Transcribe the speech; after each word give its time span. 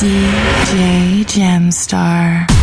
DJ 0.00 1.26
Gemstar. 1.26 2.59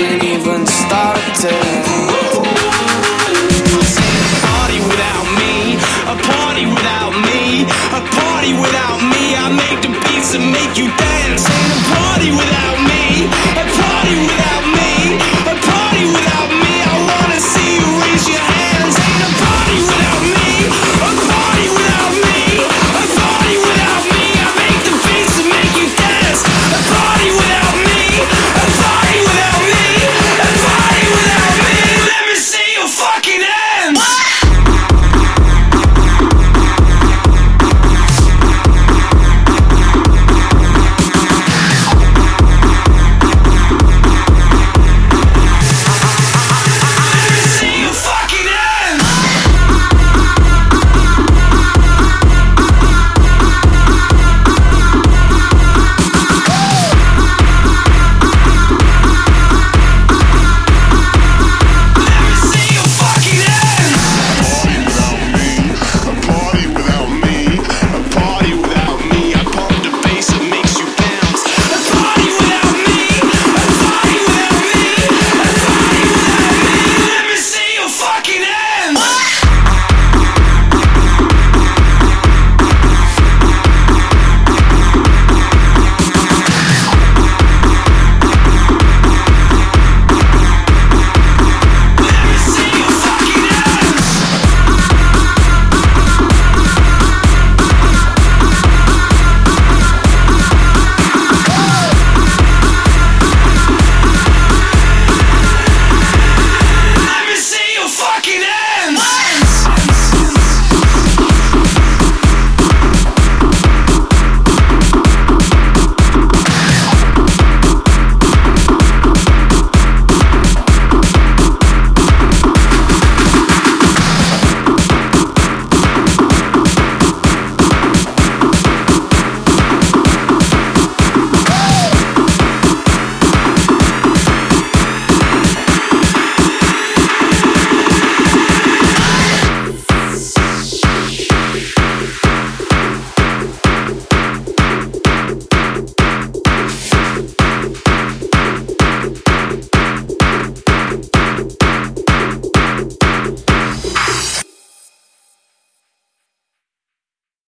didn't 0.00 0.24
even 0.24 0.66
start 0.66 1.69